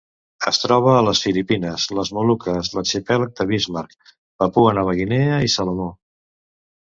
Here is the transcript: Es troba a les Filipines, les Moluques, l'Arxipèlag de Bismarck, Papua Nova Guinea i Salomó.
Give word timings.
Es 0.51 0.59
troba 0.61 0.93
a 0.99 1.01
les 1.07 1.19
Filipines, 1.25 1.83
les 1.97 2.11
Moluques, 2.19 2.71
l'Arxipèlag 2.77 3.35
de 3.41 3.47
Bismarck, 3.51 4.09
Papua 4.45 4.75
Nova 4.79 4.95
Guinea 5.01 5.37
i 5.51 5.55
Salomó. 5.57 5.89